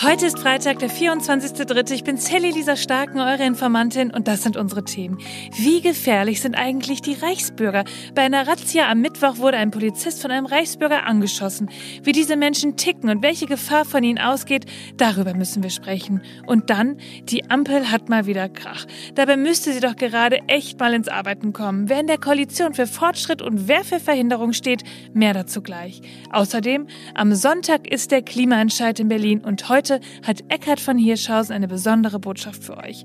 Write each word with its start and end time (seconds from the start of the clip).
Heute 0.00 0.26
ist 0.26 0.38
Freitag, 0.38 0.78
der 0.78 0.90
24.3. 0.90 1.90
Ich 1.92 2.04
bin 2.04 2.18
Sally 2.18 2.52
Lisa 2.52 2.76
Starken, 2.76 3.18
eure 3.18 3.44
Informantin, 3.44 4.12
und 4.12 4.28
das 4.28 4.44
sind 4.44 4.56
unsere 4.56 4.84
Themen. 4.84 5.18
Wie 5.56 5.80
gefährlich 5.80 6.40
sind 6.40 6.54
eigentlich 6.54 7.02
die 7.02 7.14
Reichsbürger? 7.14 7.82
Bei 8.14 8.22
einer 8.22 8.46
Razzia 8.46 8.88
am 8.88 9.00
Mittwoch 9.00 9.38
wurde 9.38 9.56
ein 9.56 9.72
Polizist 9.72 10.22
von 10.22 10.30
einem 10.30 10.46
Reichsbürger 10.46 11.04
angeschossen. 11.04 11.68
Wie 12.04 12.12
diese 12.12 12.36
Menschen 12.36 12.76
ticken 12.76 13.10
und 13.10 13.22
welche 13.22 13.46
Gefahr 13.46 13.84
von 13.84 14.04
ihnen 14.04 14.20
ausgeht, 14.20 14.66
darüber 14.96 15.34
müssen 15.34 15.64
wir 15.64 15.70
sprechen. 15.70 16.22
Und 16.46 16.70
dann, 16.70 16.98
die 17.24 17.50
Ampel 17.50 17.90
hat 17.90 18.08
mal 18.08 18.26
wieder 18.26 18.48
Krach. 18.48 18.86
Dabei 19.16 19.36
müsste 19.36 19.72
sie 19.72 19.80
doch 19.80 19.96
gerade 19.96 20.42
echt 20.46 20.78
mal 20.78 20.94
ins 20.94 21.08
Arbeiten 21.08 21.52
kommen. 21.52 21.88
Wer 21.88 21.98
in 21.98 22.06
der 22.06 22.18
Koalition 22.18 22.72
für 22.72 22.86
Fortschritt 22.86 23.42
und 23.42 23.66
wer 23.66 23.82
für 23.82 23.98
Verhinderung 23.98 24.52
steht, 24.52 24.84
mehr 25.12 25.34
dazu 25.34 25.60
gleich. 25.60 26.02
Außerdem, 26.30 26.86
am 27.16 27.34
Sonntag 27.34 27.90
ist 27.90 28.12
der 28.12 28.22
Klimaentscheid 28.22 29.00
in 29.00 29.08
Berlin 29.08 29.40
und 29.44 29.68
heute 29.68 29.87
Heute 29.88 30.00
hat 30.22 30.44
Eckhard 30.48 30.80
von 30.80 30.98
Hirschhausen 30.98 31.54
eine 31.54 31.66
besondere 31.68 32.18
Botschaft 32.18 32.62
für 32.62 32.76
euch. 32.76 33.04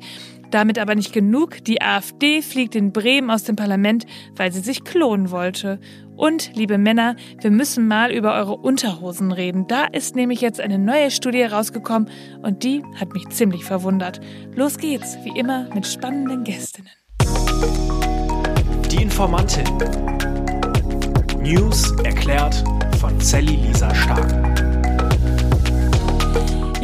Damit 0.51 0.77
aber 0.77 0.95
nicht 0.95 1.13
genug. 1.13 1.63
Die 1.63 1.81
AfD 1.81 2.41
fliegt 2.41 2.75
in 2.75 2.91
Bremen 2.91 3.31
aus 3.31 3.43
dem 3.43 3.55
Parlament, 3.55 4.05
weil 4.35 4.51
sie 4.51 4.59
sich 4.59 4.83
klonen 4.83 5.31
wollte. 5.31 5.79
Und, 6.17 6.51
liebe 6.55 6.77
Männer, 6.77 7.15
wir 7.41 7.51
müssen 7.51 7.87
mal 7.87 8.11
über 8.11 8.33
eure 8.35 8.57
Unterhosen 8.57 9.31
reden. 9.31 9.65
Da 9.67 9.85
ist 9.85 10.15
nämlich 10.15 10.41
jetzt 10.41 10.59
eine 10.59 10.77
neue 10.77 11.09
Studie 11.09 11.43
rausgekommen 11.43 12.09
und 12.41 12.63
die 12.63 12.83
hat 12.99 13.13
mich 13.13 13.29
ziemlich 13.29 13.63
verwundert. 13.63 14.19
Los 14.53 14.77
geht's, 14.77 15.17
wie 15.23 15.39
immer, 15.39 15.69
mit 15.73 15.87
spannenden 15.87 16.43
Gästinnen. 16.43 16.91
Die 18.91 19.01
Informantin. 19.01 19.65
News 21.39 21.91
erklärt 22.03 22.63
von 22.99 23.19
Sally 23.19 23.55
Lisa 23.55 23.93
Stark. 23.95 24.72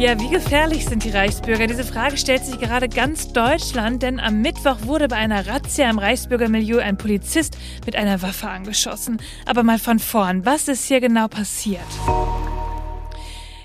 Ja, 0.00 0.18
wie 0.18 0.30
gefährlich 0.30 0.86
sind 0.86 1.04
die 1.04 1.10
Reichsbürger? 1.10 1.66
Diese 1.66 1.84
Frage 1.84 2.16
stellt 2.16 2.42
sich 2.42 2.58
gerade 2.58 2.88
ganz 2.88 3.34
Deutschland, 3.34 4.02
denn 4.02 4.18
am 4.18 4.40
Mittwoch 4.40 4.76
wurde 4.84 5.08
bei 5.08 5.16
einer 5.16 5.46
Razzia 5.46 5.90
im 5.90 5.98
Reichsbürgermilieu 5.98 6.78
ein 6.78 6.96
Polizist 6.96 7.58
mit 7.84 7.94
einer 7.96 8.22
Waffe 8.22 8.48
angeschossen. 8.48 9.20
Aber 9.44 9.62
mal 9.62 9.78
von 9.78 9.98
vorn, 9.98 10.46
was 10.46 10.68
ist 10.68 10.88
hier 10.88 11.02
genau 11.02 11.28
passiert? 11.28 11.82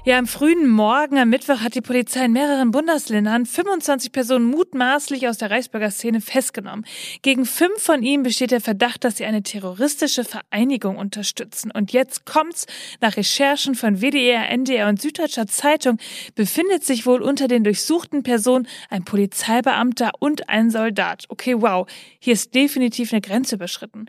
Ja, 0.08 0.20
am 0.20 0.28
frühen 0.28 0.70
Morgen 0.70 1.18
am 1.18 1.30
Mittwoch 1.30 1.62
hat 1.62 1.74
die 1.74 1.82
Polizei 1.82 2.26
in 2.26 2.34
mehreren 2.34 2.70
Bundesländern 2.70 3.48
25 3.48 4.12
Personen 4.12 4.46
mutmaßlich 4.46 5.28
aus 5.28 5.40
der 5.40 5.50
Reichsbürger 5.50 5.90
Szene 5.90 6.22
festgenommen. 6.22 6.86
Gegen 7.24 7.44
fünf 7.44 7.82
von 7.82 8.04
ihnen 8.04 8.22
besteht 8.22 8.52
der 8.52 8.62
Verdacht, 8.62 9.04
dass 9.04 9.18
sie 9.18 9.26
eine 9.26 9.42
terroristische 9.42 10.24
Vereinigung 10.24 10.98
unterstützen. 10.98 11.72
Und 11.72 11.92
jetzt 11.92 12.24
kommt's. 12.24 12.68
Nach 13.02 13.18
Recherchen 13.18 13.74
von 13.74 14.00
WDR, 14.00 14.48
NDR 14.52 14.90
und 14.90 15.02
Süddeutscher 15.02 15.48
Zeitung 15.48 15.98
befindet 16.36 16.84
sich 16.84 17.08
wohl 17.08 17.24
unter 17.24 17.48
den 17.48 17.64
durchsuchten 17.64 18.22
Personen 18.22 18.68
ein 18.92 19.06
Polizeibeamter 19.06 20.12
und 20.20 20.50
ein 20.50 20.70
Soldat. 20.70 21.26
Okay, 21.30 21.56
wow. 21.58 21.88
Hier 22.20 22.34
ist 22.34 22.54
definitiv 22.54 23.12
eine 23.12 23.22
Grenze 23.22 23.56
überschritten. 23.56 24.06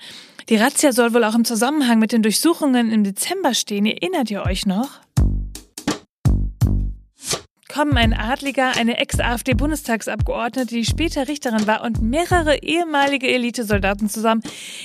Die 0.50 0.56
Razzia 0.56 0.92
soll 0.92 1.14
wohl 1.14 1.24
auch 1.24 1.34
im 1.34 1.46
Zusammenhang 1.46 1.98
mit 2.00 2.12
den 2.12 2.20
Durchsuchungen 2.20 2.92
im 2.92 3.02
Dezember 3.02 3.54
stehen. 3.54 3.86
Erinnert 3.86 4.30
ihr 4.30 4.44
euch 4.44 4.66
noch? 4.66 5.00
Kommen 7.76 7.98
ein 7.98 8.14
Adliger, 8.14 8.74
eine 8.74 8.96
Ex-AfD-Bundestagsabgeordnete, 8.96 10.74
die 10.74 10.86
später 10.86 11.28
Richterin 11.28 11.66
war 11.66 11.82
und 11.82 12.00
mehrere 12.00 12.62
ehemalige 12.62 13.28
Elitesoldaten 13.28 14.08
zusammen. 14.08 14.40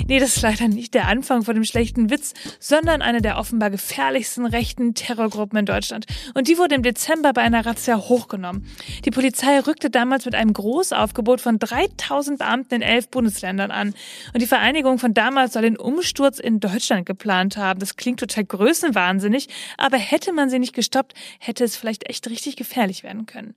Nee, 0.07 0.19
das 0.19 0.35
ist 0.35 0.41
leider 0.41 0.67
nicht 0.67 0.93
der 0.93 1.07
Anfang 1.07 1.43
von 1.43 1.55
dem 1.55 1.63
schlechten 1.63 2.09
Witz, 2.09 2.33
sondern 2.59 3.01
eine 3.01 3.21
der 3.21 3.37
offenbar 3.37 3.69
gefährlichsten 3.69 4.45
rechten 4.45 4.93
Terrorgruppen 4.93 5.57
in 5.59 5.65
Deutschland. 5.65 6.05
Und 6.33 6.49
die 6.49 6.57
wurde 6.57 6.75
im 6.75 6.83
Dezember 6.83 7.31
bei 7.31 7.43
einer 7.43 7.65
Razzia 7.65 7.95
hochgenommen. 7.95 8.67
Die 9.05 9.11
Polizei 9.11 9.59
rückte 9.59 9.89
damals 9.89 10.25
mit 10.25 10.35
einem 10.35 10.51
Großaufgebot 10.51 11.39
von 11.39 11.59
3000 11.59 12.39
Beamten 12.39 12.75
in 12.75 12.81
elf 12.81 13.07
Bundesländern 13.07 13.71
an. 13.71 13.93
Und 14.33 14.41
die 14.41 14.47
Vereinigung 14.47 14.99
von 14.99 15.13
damals 15.13 15.53
soll 15.53 15.61
den 15.61 15.77
Umsturz 15.77 16.39
in 16.39 16.59
Deutschland 16.59 17.05
geplant 17.05 17.55
haben. 17.55 17.79
Das 17.79 17.95
klingt 17.95 18.19
total 18.19 18.43
größenwahnsinnig, 18.43 19.47
aber 19.77 19.95
hätte 19.95 20.33
man 20.33 20.49
sie 20.49 20.59
nicht 20.59 20.73
gestoppt, 20.73 21.13
hätte 21.39 21.63
es 21.63 21.77
vielleicht 21.77 22.09
echt 22.09 22.29
richtig 22.29 22.57
gefährlich 22.57 22.80
gefährlich 22.81 23.03
werden 23.03 23.25
können. 23.25 23.53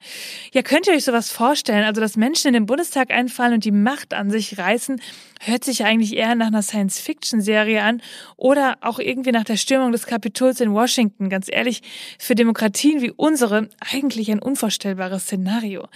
Ja, 0.53 0.62
könnt 0.62 0.87
ihr 0.87 0.93
euch 0.93 1.05
sowas 1.05 1.31
vorstellen? 1.31 1.85
Also, 1.85 2.01
dass 2.01 2.17
Menschen 2.17 2.49
in 2.49 2.55
den 2.55 2.67
Bundestag 2.67 3.11
einfallen 3.11 3.55
und 3.55 3.65
die 3.65 3.71
Macht 3.71 4.12
an 4.12 4.31
sich 4.31 4.59
reißen, 4.59 5.01
hört 5.47 5.65
sich 5.65 5.84
eigentlich 5.84 6.16
eher 6.16 6.34
nach 6.34 6.49
einer 6.49 6.62
Science-Fiction-Serie 6.62 7.82
an 7.82 8.03
oder 8.37 8.78
auch 8.81 8.99
irgendwie 8.99 9.32
nach 9.32 9.44
der 9.44 9.56
Stürmung 9.56 9.93
des 9.93 10.06
Kapitols 10.06 10.60
in 10.60 10.72
Washington. 10.72 11.28
Ganz 11.28 11.49
ehrlich, 11.50 11.82
für 12.19 12.34
Demokratien 12.34 13.03
wie 13.03 13.10
unsere 13.10 13.69
eigentlich 13.93 14.31
ein 14.31 14.41
unvorstellbares 14.41 15.25
Szenario. 15.25 15.88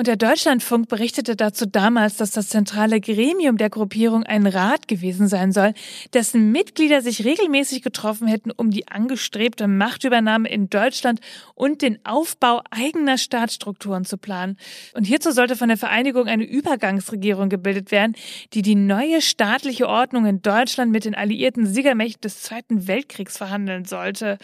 Und 0.00 0.06
der 0.06 0.16
Deutschlandfunk 0.16 0.88
berichtete 0.88 1.36
dazu 1.36 1.66
damals, 1.66 2.16
dass 2.16 2.30
das 2.30 2.48
zentrale 2.48 3.02
Gremium 3.02 3.58
der 3.58 3.68
Gruppierung 3.68 4.22
ein 4.22 4.46
Rat 4.46 4.88
gewesen 4.88 5.28
sein 5.28 5.52
soll, 5.52 5.74
dessen 6.14 6.52
Mitglieder 6.52 7.02
sich 7.02 7.26
regelmäßig 7.26 7.82
getroffen 7.82 8.26
hätten, 8.26 8.50
um 8.50 8.70
die 8.70 8.88
angestrebte 8.88 9.68
Machtübernahme 9.68 10.48
in 10.48 10.70
Deutschland 10.70 11.20
und 11.54 11.82
den 11.82 11.98
Aufbau 12.06 12.62
eigener 12.70 13.18
Staatsstrukturen 13.18 14.06
zu 14.06 14.16
planen. 14.16 14.56
Und 14.94 15.04
hierzu 15.04 15.32
sollte 15.32 15.54
von 15.54 15.68
der 15.68 15.76
Vereinigung 15.76 16.28
eine 16.28 16.44
Übergangsregierung 16.44 17.50
gebildet 17.50 17.90
werden, 17.90 18.16
die 18.54 18.62
die 18.62 18.76
neue 18.90 19.22
staatliche 19.22 19.88
Ordnung 19.88 20.26
in 20.26 20.42
Deutschland 20.42 20.90
mit 20.90 21.04
den 21.04 21.14
alliierten 21.14 21.64
Siegermächten 21.64 22.22
des 22.22 22.42
Zweiten 22.42 22.88
Weltkriegs 22.88 23.36
verhandeln 23.36 23.84
sollte. 23.84 24.36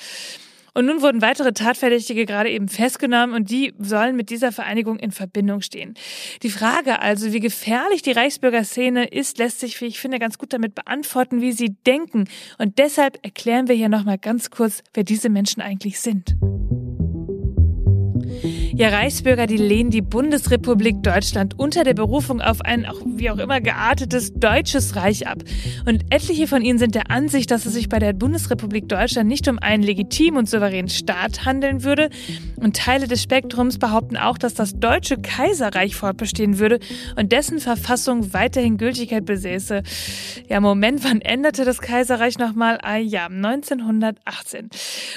Und 0.72 0.86
nun 0.86 1.02
wurden 1.02 1.20
weitere 1.20 1.52
Tatverdächtige 1.52 2.26
gerade 2.26 2.50
eben 2.50 2.68
festgenommen 2.68 3.34
und 3.34 3.50
die 3.50 3.74
sollen 3.78 4.14
mit 4.14 4.30
dieser 4.30 4.52
Vereinigung 4.52 5.00
in 5.00 5.10
Verbindung 5.10 5.62
stehen. 5.62 5.94
Die 6.44 6.50
Frage 6.50 7.00
also, 7.00 7.32
wie 7.32 7.40
gefährlich 7.40 8.02
die 8.02 8.12
Reichsbürgerszene 8.12 9.08
ist, 9.08 9.38
lässt 9.38 9.58
sich, 9.58 9.80
wie 9.80 9.86
ich 9.86 9.98
finde, 9.98 10.20
ganz 10.20 10.38
gut 10.38 10.52
damit 10.52 10.76
beantworten, 10.76 11.40
wie 11.40 11.52
sie 11.52 11.74
denken. 11.84 12.28
Und 12.58 12.78
deshalb 12.78 13.18
erklären 13.24 13.66
wir 13.66 13.74
hier 13.74 13.88
nochmal 13.88 14.18
ganz 14.18 14.50
kurz, 14.50 14.84
wer 14.94 15.02
diese 15.02 15.28
Menschen 15.28 15.60
eigentlich 15.60 15.98
sind. 15.98 16.36
Ja, 18.74 18.88
Reichsbürger, 18.88 19.46
die 19.46 19.56
lehnen 19.56 19.90
die 19.90 20.02
Bundesrepublik 20.02 21.02
Deutschland 21.02 21.58
unter 21.58 21.84
der 21.84 21.94
Berufung 21.94 22.40
auf 22.40 22.60
ein, 22.62 22.84
auch 22.84 23.00
wie 23.04 23.30
auch 23.30 23.38
immer 23.38 23.60
geartetes 23.60 24.32
deutsches 24.34 24.96
Reich 24.96 25.26
ab. 25.26 25.38
Und 25.86 26.04
etliche 26.10 26.46
von 26.46 26.62
ihnen 26.62 26.78
sind 26.78 26.94
der 26.94 27.10
Ansicht, 27.10 27.50
dass 27.50 27.64
es 27.64 27.74
sich 27.74 27.88
bei 27.88 27.98
der 27.98 28.12
Bundesrepublik 28.12 28.88
Deutschland 28.88 29.28
nicht 29.28 29.48
um 29.48 29.58
einen 29.58 29.82
legitimen 29.82 30.38
und 30.38 30.50
souveränen 30.50 30.88
Staat 30.88 31.44
handeln 31.44 31.84
würde. 31.84 32.10
Und 32.56 32.76
Teile 32.76 33.06
des 33.06 33.22
Spektrums 33.22 33.78
behaupten 33.78 34.16
auch, 34.16 34.36
dass 34.36 34.54
das 34.54 34.78
deutsche 34.78 35.16
Kaiserreich 35.16 35.94
fortbestehen 35.94 36.58
würde 36.58 36.80
und 37.16 37.32
dessen 37.32 37.60
Verfassung 37.60 38.32
weiterhin 38.32 38.78
Gültigkeit 38.78 39.24
besäße. 39.24 39.82
Ja, 40.48 40.60
Moment, 40.60 41.04
wann 41.04 41.20
änderte 41.20 41.64
das 41.64 41.80
Kaiserreich 41.80 42.38
nochmal? 42.38 42.78
Ah 42.82 42.96
ja, 42.96 43.26
1918. 43.26 44.70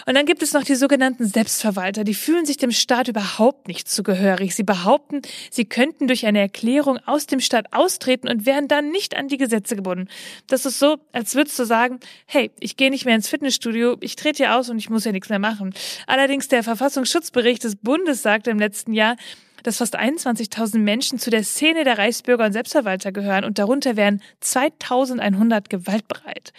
Und 0.06 0.16
dann 0.16 0.26
gibt 0.26 0.44
es 0.44 0.54
noch 0.54 0.64
die 0.64 0.76
sogenannten 0.76 1.26
Selbstverwalter, 1.26 2.04
die 2.04 2.14
fühlen 2.14 2.46
sich 2.46 2.58
dem 2.58 2.72
Staat 2.72 3.08
überhaupt 3.08 3.39
überhaupt 3.40 3.70
nicht 3.70 3.88
zugehörig. 3.88 4.54
Sie 4.54 4.64
behaupten, 4.64 5.22
sie 5.50 5.64
könnten 5.64 6.08
durch 6.08 6.26
eine 6.26 6.40
Erklärung 6.40 7.00
aus 7.06 7.26
dem 7.26 7.40
Staat 7.40 7.72
austreten 7.72 8.28
und 8.28 8.46
wären 8.46 8.68
dann 8.68 8.92
nicht 8.92 9.16
an 9.16 9.30
die 9.30 9.38
Gesetze 9.38 9.78
gebunden. 9.78 10.10
Das 10.48 10.66
ist 10.66 10.78
so, 10.78 10.98
als 11.14 11.36
würdest 11.36 11.58
du 11.58 11.64
sagen, 11.64 12.00
hey, 12.26 12.52
ich 12.60 12.76
gehe 12.76 12.90
nicht 12.90 13.06
mehr 13.06 13.16
ins 13.16 13.30
Fitnessstudio, 13.30 13.96
ich 14.02 14.18
trete 14.18 14.44
hier 14.44 14.56
aus 14.58 14.70
und 14.70 14.78
ich 14.78 14.90
muss 14.90 15.06
ja 15.06 15.14
nichts 15.14 15.30
mehr 15.30 15.40
machen. 15.40 15.74
Allerdings 16.06 16.50
der 16.50 16.64
Verfassungsschutzbericht 16.64 17.64
des 17.64 17.78
Bundes 17.78 18.22
sagte 18.22 18.52
im 18.52 18.60
letzten 18.60 18.92
Jahr, 18.92 19.16
dass 19.64 19.78
fast 19.78 19.98
21.000 19.98 20.80
Menschen 20.80 21.20
zu 21.20 21.30
der 21.30 21.44
Szene 21.44 21.84
der 21.84 21.98
Reichsbürger 21.98 22.46
und 22.46 22.54
Selbstverwalter 22.54 23.12
gehören 23.12 23.44
und 23.44 23.60
darunter 23.60 23.96
wären 23.96 24.22
2.100 24.44 25.70
gewaltbereit. 25.70 26.54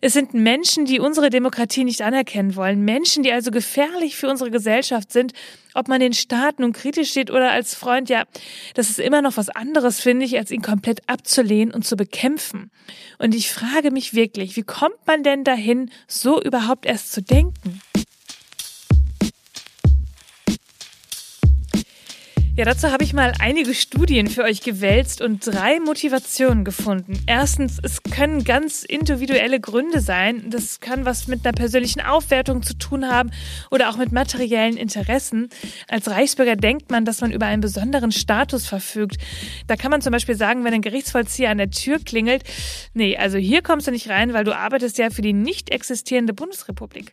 Es 0.00 0.12
sind 0.12 0.34
Menschen, 0.34 0.84
die 0.84 1.00
unsere 1.00 1.30
Demokratie 1.30 1.84
nicht 1.84 2.02
anerkennen 2.02 2.56
wollen, 2.56 2.84
Menschen, 2.84 3.22
die 3.22 3.32
also 3.32 3.50
gefährlich 3.50 4.16
für 4.16 4.28
unsere 4.28 4.50
Gesellschaft 4.50 5.12
sind, 5.12 5.32
ob 5.74 5.88
man 5.88 6.00
den 6.00 6.12
Staat 6.12 6.58
nun 6.58 6.72
kritisch 6.72 7.10
steht 7.10 7.30
oder 7.30 7.50
als 7.50 7.74
Freund, 7.74 8.08
ja, 8.08 8.24
das 8.74 8.90
ist 8.90 8.98
immer 8.98 9.22
noch 9.22 9.36
was 9.36 9.48
anderes, 9.48 10.00
finde 10.00 10.26
ich, 10.26 10.36
als 10.36 10.50
ihn 10.50 10.62
komplett 10.62 11.08
abzulehnen 11.08 11.72
und 11.72 11.86
zu 11.86 11.96
bekämpfen. 11.96 12.70
Und 13.18 13.34
ich 13.34 13.50
frage 13.50 13.90
mich 13.90 14.14
wirklich, 14.14 14.56
wie 14.56 14.62
kommt 14.62 15.06
man 15.06 15.22
denn 15.22 15.44
dahin, 15.44 15.90
so 16.06 16.42
überhaupt 16.42 16.86
erst 16.86 17.12
zu 17.12 17.22
denken? 17.22 17.80
Ja, 22.62 22.66
dazu 22.66 22.92
habe 22.92 23.02
ich 23.02 23.12
mal 23.12 23.32
einige 23.40 23.74
Studien 23.74 24.28
für 24.28 24.44
euch 24.44 24.60
gewälzt 24.60 25.20
und 25.20 25.44
drei 25.44 25.80
Motivationen 25.80 26.64
gefunden. 26.64 27.18
Erstens, 27.26 27.80
es 27.82 28.04
können 28.04 28.44
ganz 28.44 28.84
individuelle 28.84 29.58
Gründe 29.58 29.98
sein. 29.98 30.48
Das 30.48 30.78
kann 30.78 31.04
was 31.04 31.26
mit 31.26 31.44
einer 31.44 31.54
persönlichen 31.54 32.00
Aufwertung 32.00 32.62
zu 32.62 32.78
tun 32.78 33.08
haben 33.08 33.32
oder 33.72 33.90
auch 33.90 33.96
mit 33.96 34.12
materiellen 34.12 34.76
Interessen. 34.76 35.48
Als 35.88 36.08
Reichsbürger 36.08 36.54
denkt 36.54 36.92
man, 36.92 37.04
dass 37.04 37.20
man 37.20 37.32
über 37.32 37.46
einen 37.46 37.62
besonderen 37.62 38.12
Status 38.12 38.64
verfügt. 38.64 39.16
Da 39.66 39.74
kann 39.74 39.90
man 39.90 40.00
zum 40.00 40.12
Beispiel 40.12 40.36
sagen, 40.36 40.62
wenn 40.62 40.72
ein 40.72 40.82
Gerichtsvollzieher 40.82 41.50
an 41.50 41.58
der 41.58 41.72
Tür 41.72 41.98
klingelt, 41.98 42.44
nee, 42.94 43.16
also 43.16 43.38
hier 43.38 43.62
kommst 43.62 43.88
du 43.88 43.90
nicht 43.90 44.08
rein, 44.08 44.34
weil 44.34 44.44
du 44.44 44.56
arbeitest 44.56 44.98
ja 44.98 45.10
für 45.10 45.22
die 45.22 45.32
nicht 45.32 45.70
existierende 45.70 46.32
Bundesrepublik. 46.32 47.12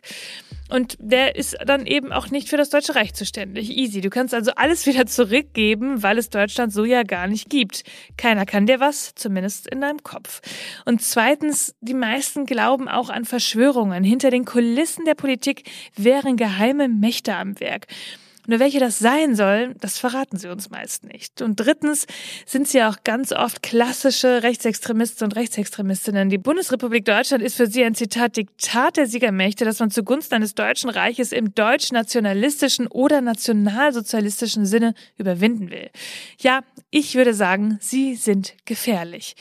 Und 0.70 0.96
der 1.00 1.34
ist 1.34 1.56
dann 1.66 1.86
eben 1.86 2.12
auch 2.12 2.30
nicht 2.30 2.48
für 2.48 2.56
das 2.56 2.70
Deutsche 2.70 2.94
Reich 2.94 3.14
zuständig. 3.14 3.76
Easy. 3.76 4.00
Du 4.00 4.10
kannst 4.10 4.32
also 4.32 4.52
alles 4.54 4.86
wieder 4.86 5.06
zurückgeben, 5.40 6.02
weil 6.02 6.18
es 6.18 6.30
Deutschland 6.30 6.72
so 6.72 6.84
ja 6.84 7.02
gar 7.02 7.26
nicht 7.26 7.48
gibt. 7.48 7.84
Keiner 8.16 8.46
kann 8.46 8.66
dir 8.66 8.80
was, 8.80 9.14
zumindest 9.14 9.66
in 9.66 9.80
deinem 9.80 10.02
Kopf. 10.02 10.40
Und 10.84 11.02
zweitens, 11.02 11.74
die 11.80 11.94
meisten 11.94 12.46
glauben 12.46 12.88
auch 12.88 13.10
an 13.10 13.24
Verschwörungen. 13.24 14.04
Hinter 14.04 14.30
den 14.30 14.44
Kulissen 14.44 15.04
der 15.04 15.14
Politik 15.14 15.64
wären 15.96 16.36
geheime 16.36 16.88
Mächte 16.88 17.34
am 17.34 17.58
Werk. 17.60 17.86
Nur 18.50 18.58
welche 18.58 18.80
das 18.80 18.98
sein 18.98 19.36
soll, 19.36 19.76
das 19.78 20.00
verraten 20.00 20.36
sie 20.36 20.48
uns 20.48 20.70
meist 20.70 21.04
nicht. 21.04 21.40
Und 21.40 21.60
drittens 21.60 22.08
sind 22.46 22.66
sie 22.66 22.82
auch 22.82 22.96
ganz 23.04 23.30
oft 23.30 23.62
klassische 23.62 24.42
Rechtsextremisten 24.42 25.24
und 25.24 25.36
Rechtsextremistinnen. 25.36 26.30
Die 26.30 26.38
Bundesrepublik 26.38 27.04
Deutschland 27.04 27.44
ist 27.44 27.54
für 27.54 27.68
sie 27.68 27.84
ein 27.84 27.94
Zitat 27.94 28.36
Diktat 28.36 28.96
der 28.96 29.06
Siegermächte, 29.06 29.64
das 29.64 29.78
man 29.78 29.92
zugunsten 29.92 30.34
eines 30.34 30.56
deutschen 30.56 30.90
Reiches 30.90 31.30
im 31.30 31.54
deutsch-nationalistischen 31.54 32.88
oder 32.88 33.20
nationalsozialistischen 33.20 34.66
Sinne 34.66 34.94
überwinden 35.16 35.70
will. 35.70 35.88
Ja, 36.40 36.62
ich 36.90 37.14
würde 37.14 37.34
sagen, 37.34 37.78
sie 37.80 38.16
sind 38.16 38.56
gefährlich. 38.64 39.36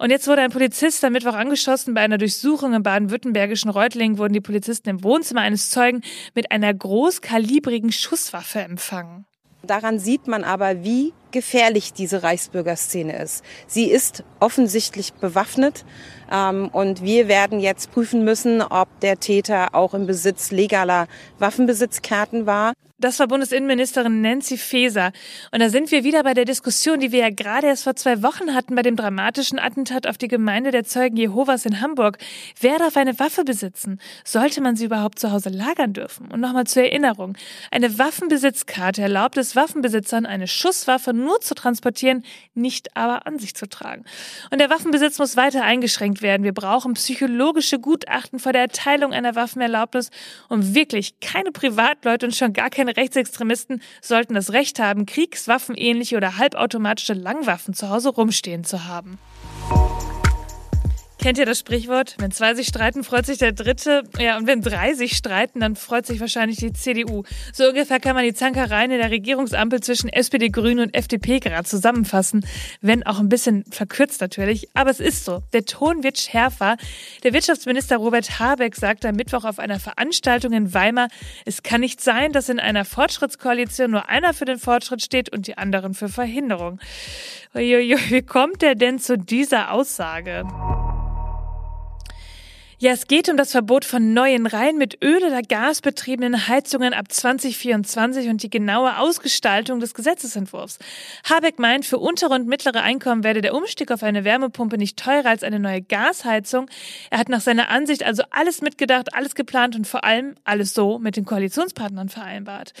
Und 0.00 0.10
jetzt 0.10 0.28
wurde 0.28 0.42
ein 0.42 0.50
Polizist 0.50 1.04
am 1.04 1.12
Mittwoch 1.12 1.34
angeschossen. 1.34 1.92
Bei 1.92 2.02
einer 2.02 2.18
Durchsuchung 2.18 2.72
im 2.72 2.84
baden-württembergischen 2.84 3.68
Reutling 3.68 4.16
wurden 4.16 4.32
die 4.32 4.40
Polizisten 4.40 4.88
im 4.88 5.02
Wohnzimmer 5.02 5.40
eines 5.40 5.70
Zeugen 5.70 6.02
mit 6.36 6.52
einer 6.52 6.72
großkalibrigen 6.72 7.90
Schusswaffe 7.90 8.60
empfangen. 8.60 9.26
Daran 9.64 9.98
sieht 9.98 10.28
man 10.28 10.44
aber, 10.44 10.84
wie 10.84 11.12
gefährlich 11.32 11.92
diese 11.92 12.22
Reichsbürgerszene 12.22 13.20
ist. 13.20 13.44
Sie 13.66 13.90
ist 13.90 14.22
offensichtlich 14.38 15.14
bewaffnet 15.14 15.84
ähm, 16.30 16.68
und 16.68 17.02
wir 17.02 17.26
werden 17.26 17.58
jetzt 17.58 17.90
prüfen 17.90 18.24
müssen, 18.24 18.62
ob 18.62 18.88
der 19.00 19.18
Täter 19.18 19.74
auch 19.74 19.94
im 19.94 20.06
Besitz 20.06 20.52
legaler 20.52 21.08
Waffenbesitzkarten 21.40 22.46
war. 22.46 22.72
Das 23.00 23.20
war 23.20 23.28
Bundesinnenministerin 23.28 24.22
Nancy 24.22 24.58
Faeser. 24.58 25.12
Und 25.52 25.60
da 25.60 25.68
sind 25.68 25.92
wir 25.92 26.02
wieder 26.02 26.24
bei 26.24 26.34
der 26.34 26.44
Diskussion, 26.44 26.98
die 26.98 27.12
wir 27.12 27.20
ja 27.20 27.30
gerade 27.30 27.68
erst 27.68 27.84
vor 27.84 27.94
zwei 27.94 28.24
Wochen 28.24 28.56
hatten 28.56 28.74
bei 28.74 28.82
dem 28.82 28.96
dramatischen 28.96 29.60
Attentat 29.60 30.08
auf 30.08 30.18
die 30.18 30.26
Gemeinde 30.26 30.72
der 30.72 30.82
Zeugen 30.82 31.16
Jehovas 31.16 31.64
in 31.64 31.80
Hamburg. 31.80 32.18
Wer 32.60 32.76
darf 32.80 32.96
eine 32.96 33.16
Waffe 33.20 33.44
besitzen? 33.44 34.00
Sollte 34.24 34.60
man 34.60 34.74
sie 34.74 34.86
überhaupt 34.86 35.20
zu 35.20 35.30
Hause 35.30 35.50
lagern 35.50 35.92
dürfen? 35.92 36.28
Und 36.32 36.40
nochmal 36.40 36.66
zur 36.66 36.82
Erinnerung. 36.82 37.36
Eine 37.70 38.00
Waffenbesitzkarte 38.00 39.00
erlaubt 39.00 39.36
es 39.36 39.54
Waffenbesitzern, 39.54 40.26
eine 40.26 40.48
Schusswaffe 40.48 41.14
nur 41.14 41.40
zu 41.40 41.54
transportieren, 41.54 42.24
nicht 42.54 42.96
aber 42.96 43.28
an 43.28 43.38
sich 43.38 43.54
zu 43.54 43.68
tragen. 43.68 44.06
Und 44.50 44.58
der 44.58 44.70
Waffenbesitz 44.70 45.20
muss 45.20 45.36
weiter 45.36 45.62
eingeschränkt 45.62 46.20
werden. 46.20 46.42
Wir 46.42 46.52
brauchen 46.52 46.94
psychologische 46.94 47.78
Gutachten 47.78 48.40
vor 48.40 48.52
der 48.52 48.62
Erteilung 48.62 49.12
einer 49.12 49.36
Waffenerlaubnis, 49.36 50.10
um 50.48 50.74
wirklich 50.74 51.20
keine 51.20 51.52
Privatleute 51.52 52.26
und 52.26 52.34
schon 52.34 52.52
gar 52.52 52.70
keine 52.70 52.87
keine 52.88 52.96
Rechtsextremisten 52.96 53.82
sollten 54.00 54.34
das 54.34 54.52
Recht 54.52 54.78
haben, 54.78 55.06
kriegswaffenähnliche 55.06 56.16
oder 56.16 56.38
halbautomatische 56.38 57.12
Langwaffen 57.12 57.74
zu 57.74 57.90
Hause 57.90 58.10
rumstehen 58.10 58.64
zu 58.64 58.86
haben. 58.86 59.18
Kennt 61.20 61.36
ihr 61.36 61.46
das 61.46 61.58
Sprichwort? 61.58 62.14
Wenn 62.18 62.30
zwei 62.30 62.54
sich 62.54 62.68
streiten, 62.68 63.02
freut 63.02 63.26
sich 63.26 63.38
der 63.38 63.50
Dritte. 63.50 64.04
Ja, 64.20 64.36
und 64.36 64.46
wenn 64.46 64.62
drei 64.62 64.94
sich 64.94 65.16
streiten, 65.16 65.58
dann 65.58 65.74
freut 65.74 66.06
sich 66.06 66.20
wahrscheinlich 66.20 66.58
die 66.58 66.72
CDU. 66.72 67.24
So 67.52 67.68
ungefähr 67.68 67.98
kann 67.98 68.14
man 68.14 68.24
die 68.24 68.34
Zankereien 68.34 68.92
in 68.92 68.98
der 68.98 69.10
Regierungsampel 69.10 69.80
zwischen 69.80 70.08
SPD, 70.08 70.48
Grünen 70.48 70.78
und 70.78 70.94
FDP 70.94 71.40
gerade 71.40 71.64
zusammenfassen. 71.64 72.46
Wenn 72.80 73.04
auch 73.04 73.18
ein 73.18 73.28
bisschen 73.28 73.64
verkürzt 73.68 74.20
natürlich. 74.20 74.68
Aber 74.74 74.90
es 74.90 75.00
ist 75.00 75.24
so. 75.24 75.42
Der 75.52 75.64
Ton 75.64 76.04
wird 76.04 76.18
schärfer. 76.18 76.76
Der 77.24 77.32
Wirtschaftsminister 77.32 77.96
Robert 77.96 78.38
Habeck 78.38 78.76
sagte 78.76 79.08
am 79.08 79.16
Mittwoch 79.16 79.44
auf 79.44 79.58
einer 79.58 79.80
Veranstaltung 79.80 80.52
in 80.52 80.72
Weimar, 80.72 81.08
es 81.44 81.64
kann 81.64 81.80
nicht 81.80 82.00
sein, 82.00 82.32
dass 82.32 82.48
in 82.48 82.60
einer 82.60 82.84
Fortschrittskoalition 82.84 83.90
nur 83.90 84.08
einer 84.08 84.34
für 84.34 84.44
den 84.44 84.58
Fortschritt 84.58 85.02
steht 85.02 85.32
und 85.32 85.48
die 85.48 85.58
anderen 85.58 85.94
für 85.94 86.08
Verhinderung. 86.08 86.78
Uiuiui, 87.54 87.96
wie 88.10 88.22
kommt 88.22 88.62
er 88.62 88.76
denn 88.76 89.00
zu 89.00 89.18
dieser 89.18 89.72
Aussage? 89.72 90.44
Ja, 92.80 92.92
es 92.92 93.08
geht 93.08 93.28
um 93.28 93.36
das 93.36 93.50
Verbot 93.50 93.84
von 93.84 94.14
neuen 94.14 94.46
rein 94.46 94.76
mit 94.76 95.02
Öl- 95.02 95.24
oder 95.24 95.42
Gas 95.42 95.80
betriebenen 95.80 96.46
Heizungen 96.46 96.94
ab 96.94 97.10
2024 97.10 98.28
und 98.28 98.44
die 98.44 98.50
genaue 98.50 98.98
Ausgestaltung 98.98 99.80
des 99.80 99.94
Gesetzesentwurfs. 99.94 100.78
Habeck 101.28 101.58
meint, 101.58 101.86
für 101.86 101.98
untere 101.98 102.34
und 102.34 102.46
mittlere 102.46 102.80
Einkommen 102.82 103.24
werde 103.24 103.40
der 103.40 103.56
Umstieg 103.56 103.90
auf 103.90 104.04
eine 104.04 104.22
Wärmepumpe 104.22 104.78
nicht 104.78 104.96
teurer 104.96 105.30
als 105.30 105.42
eine 105.42 105.58
neue 105.58 105.82
Gasheizung. 105.82 106.70
Er 107.10 107.18
hat 107.18 107.28
nach 107.28 107.40
seiner 107.40 107.68
Ansicht 107.68 108.04
also 108.04 108.22
alles 108.30 108.62
mitgedacht, 108.62 109.12
alles 109.12 109.34
geplant 109.34 109.74
und 109.74 109.88
vor 109.88 110.04
allem 110.04 110.36
alles 110.44 110.72
so 110.72 111.00
mit 111.00 111.16
den 111.16 111.24
Koalitionspartnern 111.24 112.08
vereinbart. 112.08 112.74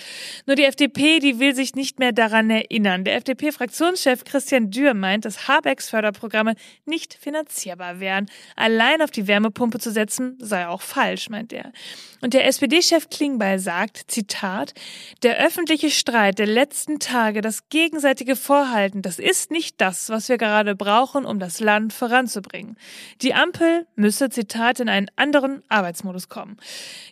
Nur 0.46 0.54
die 0.54 0.62
FDP, 0.64 1.18
die 1.18 1.40
will 1.40 1.56
sich 1.56 1.74
nicht 1.74 1.98
mehr 1.98 2.12
daran 2.12 2.50
erinnern. 2.50 3.02
Der 3.02 3.16
FDP-Fraktionschef 3.16 4.22
Christian 4.22 4.70
Dürr 4.70 4.94
meint, 4.94 5.24
dass 5.24 5.48
Habecks 5.48 5.90
Förderprogramme 5.90 6.54
nicht 6.86 7.14
finanzierbar 7.14 7.98
wären. 7.98 8.26
Allein 8.54 9.02
auf 9.02 9.10
die 9.10 9.26
Wärmepumpe 9.26 9.80
zu 9.80 9.87
zu 9.88 9.92
setzen, 9.92 10.36
sei 10.38 10.66
auch 10.68 10.82
falsch, 10.82 11.30
meint 11.30 11.52
er. 11.52 11.72
Und 12.20 12.34
der 12.34 12.46
SPD-Chef 12.46 13.08
Klingbeil 13.10 13.58
sagt, 13.58 14.10
Zitat, 14.10 14.74
der 15.22 15.38
öffentliche 15.38 15.90
Streit 15.90 16.38
der 16.38 16.46
letzten 16.46 16.98
Tage, 16.98 17.40
das 17.40 17.68
gegenseitige 17.68 18.36
Vorhalten, 18.36 19.02
das 19.02 19.18
ist 19.18 19.50
nicht 19.50 19.80
das, 19.80 20.10
was 20.10 20.28
wir 20.28 20.36
gerade 20.36 20.74
brauchen, 20.74 21.24
um 21.24 21.38
das 21.38 21.60
Land 21.60 21.92
voranzubringen. 21.92 22.76
Die 23.22 23.34
Ampel 23.34 23.86
müsse, 23.94 24.28
Zitat, 24.30 24.80
in 24.80 24.88
einen 24.88 25.10
anderen 25.16 25.62
Arbeitsmodus 25.68 26.28
kommen. 26.28 26.58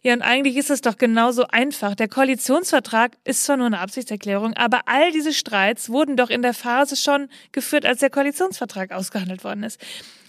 Ja, 0.03 0.13
und 0.13 0.23
eigentlich 0.23 0.57
ist 0.57 0.71
es 0.71 0.81
doch 0.81 0.99
genauso 0.99 1.47
einfach. 1.47 1.95
Der 1.95 2.09
Koalitionsvertrag 2.09 3.17
ist 3.25 3.45
zwar 3.45 3.57
nur 3.57 3.67
eine 3.67 3.79
Absichtserklärung, 3.79 4.55
aber 4.55 4.83
all 4.87 5.13
diese 5.13 5.33
Streits 5.33 5.89
wurden 5.89 6.17
doch 6.17 6.31
in 6.31 6.43
der 6.43 6.55
Phase 6.55 6.97
schon 6.97 7.29
geführt, 7.53 7.87
als 7.87 8.01
der 8.01 8.11
Koalitionsvertrag 8.11 8.93
ausgehandelt 8.93 9.45
worden 9.45 9.63
ist. 9.63 9.81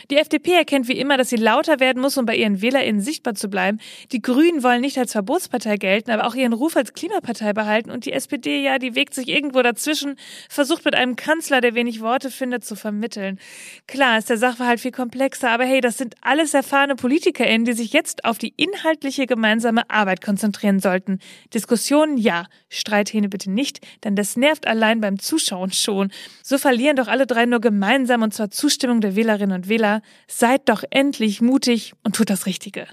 Die 0.09 0.17
FDP 0.17 0.53
erkennt 0.53 0.87
wie 0.87 0.97
immer, 0.97 1.17
dass 1.17 1.29
sie 1.29 1.35
lauter 1.35 1.79
werden 1.79 2.01
muss, 2.01 2.17
um 2.17 2.25
bei 2.25 2.36
ihren 2.37 2.61
WählerInnen 2.61 3.01
sichtbar 3.01 3.35
zu 3.35 3.49
bleiben. 3.49 3.79
Die 4.11 4.21
Grünen 4.21 4.63
wollen 4.63 4.81
nicht 4.81 4.97
als 4.97 5.11
Verbotspartei 5.11 5.77
gelten, 5.77 6.11
aber 6.11 6.27
auch 6.27 6.35
ihren 6.35 6.53
Ruf 6.53 6.75
als 6.75 6.93
Klimapartei 6.93 7.53
behalten. 7.53 7.91
Und 7.91 8.05
die 8.05 8.13
SPD, 8.13 8.63
ja, 8.63 8.79
die 8.79 8.95
wägt 8.95 9.13
sich 9.13 9.27
irgendwo 9.27 9.61
dazwischen, 9.61 10.15
versucht 10.49 10.85
mit 10.85 10.95
einem 10.95 11.15
Kanzler, 11.15 11.61
der 11.61 11.75
wenig 11.75 12.01
Worte 12.01 12.31
findet, 12.31 12.63
zu 12.63 12.75
vermitteln. 12.75 13.39
Klar 13.87 14.17
ist 14.17 14.29
der 14.29 14.37
Sachverhalt 14.37 14.79
viel 14.79 14.91
komplexer, 14.91 15.49
aber 15.49 15.65
hey, 15.65 15.81
das 15.81 15.97
sind 15.97 16.15
alles 16.21 16.53
erfahrene 16.53 16.95
PolitikerInnen, 16.95 17.65
die 17.65 17.73
sich 17.73 17.93
jetzt 17.93 18.25
auf 18.25 18.37
die 18.37 18.53
inhaltliche 18.57 19.25
gemeinsame 19.25 19.89
Arbeit 19.89 20.23
konzentrieren 20.23 20.79
sollten. 20.79 21.19
Diskussionen 21.53 22.17
ja, 22.17 22.45
Streithähne 22.69 23.29
bitte 23.29 23.51
nicht, 23.51 23.79
denn 24.03 24.15
das 24.15 24.37
nervt 24.37 24.67
allein 24.67 25.01
beim 25.01 25.19
Zuschauen 25.19 25.71
schon. 25.71 26.11
So 26.43 26.57
verlieren 26.57 26.95
doch 26.95 27.07
alle 27.07 27.27
drei 27.27 27.45
nur 27.45 27.61
gemeinsam 27.61 28.21
und 28.21 28.33
zwar 28.33 28.51
Zustimmung 28.51 29.01
der 29.01 29.15
Wählerinnen 29.15 29.55
und 29.55 29.69
Wähler 29.69 30.01
seid 30.27 30.69
doch 30.69 30.83
endlich 30.89 31.41
mutig 31.41 31.93
und 32.03 32.15
tut 32.15 32.26
das 32.29 32.45
Richtige. 32.45 32.87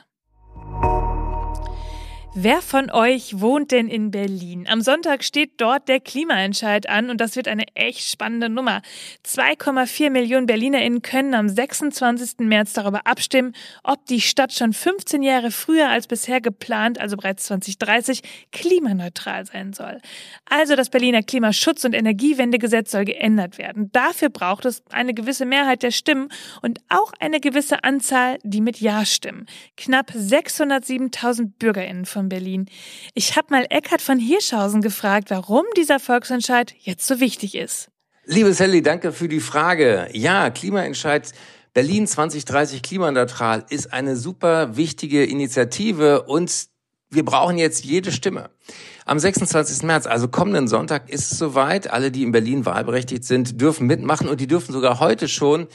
Wer 2.36 2.62
von 2.62 2.90
euch 2.90 3.38
wohnt 3.38 3.70
denn 3.70 3.86
in 3.86 4.10
Berlin? 4.10 4.66
Am 4.68 4.80
Sonntag 4.80 5.22
steht 5.22 5.52
dort 5.58 5.86
der 5.86 6.00
Klimaentscheid 6.00 6.88
an 6.88 7.08
und 7.08 7.20
das 7.20 7.36
wird 7.36 7.46
eine 7.46 7.64
echt 7.74 8.10
spannende 8.10 8.48
Nummer. 8.48 8.82
2,4 9.24 10.10
Millionen 10.10 10.46
BerlinerInnen 10.46 11.00
können 11.00 11.34
am 11.34 11.48
26. 11.48 12.40
März 12.40 12.72
darüber 12.72 13.06
abstimmen, 13.06 13.52
ob 13.84 14.04
die 14.06 14.20
Stadt 14.20 14.52
schon 14.52 14.72
15 14.72 15.22
Jahre 15.22 15.52
früher 15.52 15.88
als 15.90 16.08
bisher 16.08 16.40
geplant, 16.40 17.00
also 17.00 17.16
bereits 17.16 17.44
2030, 17.44 18.22
klimaneutral 18.50 19.46
sein 19.46 19.72
soll. 19.72 20.00
Also 20.44 20.74
das 20.74 20.90
Berliner 20.90 21.20
Klimaschutz- 21.20 21.84
und 21.84 21.94
Energiewendegesetz 21.94 22.90
soll 22.90 23.04
geändert 23.04 23.58
werden. 23.58 23.92
Dafür 23.92 24.30
braucht 24.30 24.64
es 24.64 24.82
eine 24.90 25.14
gewisse 25.14 25.46
Mehrheit 25.46 25.84
der 25.84 25.92
Stimmen 25.92 26.30
und 26.62 26.80
auch 26.88 27.12
eine 27.20 27.38
gewisse 27.38 27.84
Anzahl, 27.84 28.38
die 28.42 28.60
mit 28.60 28.80
Ja 28.80 29.04
stimmen. 29.04 29.46
Knapp 29.76 30.10
607.000 30.10 31.52
BürgerInnen 31.60 32.06
von 32.06 32.23
von 32.24 32.28
Berlin. 32.28 32.66
Ich 33.14 33.36
habe 33.36 33.48
mal 33.50 33.66
Eckhard 33.68 34.00
von 34.00 34.18
Hirschhausen 34.18 34.80
gefragt, 34.80 35.30
warum 35.30 35.64
dieser 35.76 36.00
Volksentscheid 36.00 36.74
jetzt 36.80 37.06
so 37.06 37.20
wichtig 37.20 37.54
ist. 37.54 37.88
Liebe 38.24 38.54
Sally, 38.54 38.82
danke 38.82 39.12
für 39.12 39.28
die 39.28 39.40
Frage. 39.40 40.08
Ja, 40.12 40.50
Klimaentscheid 40.50 41.32
Berlin 41.74 42.06
2030 42.06 42.82
klimaneutral 42.82 43.66
ist 43.68 43.92
eine 43.92 44.16
super 44.16 44.76
wichtige 44.76 45.24
Initiative 45.24 46.22
und 46.22 46.68
wir 47.10 47.24
brauchen 47.24 47.58
jetzt 47.58 47.84
jede 47.84 48.12
Stimme. 48.12 48.50
Am 49.04 49.18
26. 49.18 49.82
März, 49.82 50.06
also 50.06 50.28
kommenden 50.28 50.68
Sonntag, 50.68 51.10
ist 51.10 51.32
es 51.32 51.38
soweit. 51.38 51.90
Alle, 51.90 52.10
die 52.10 52.22
in 52.22 52.32
Berlin 52.32 52.64
wahlberechtigt 52.64 53.24
sind, 53.24 53.60
dürfen 53.60 53.86
mitmachen 53.86 54.28
und 54.28 54.40
die 54.40 54.46
dürfen 54.46 54.72
sogar 54.72 55.00
heute 55.00 55.28
schon 55.28 55.66